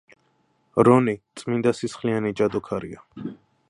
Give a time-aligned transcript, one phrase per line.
[0.87, 3.09] რონი წმინდასისხლიანი ჯადოქარია.